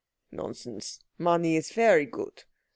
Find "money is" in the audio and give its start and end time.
1.19-1.71